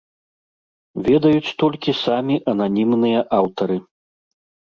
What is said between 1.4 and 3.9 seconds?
толькі самі ананімныя аўтары.